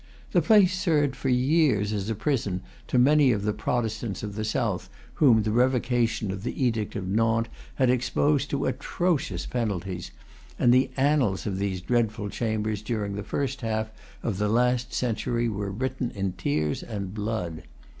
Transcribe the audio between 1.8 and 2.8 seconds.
as a prison